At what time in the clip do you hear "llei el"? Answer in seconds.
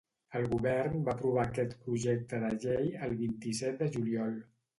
2.65-3.15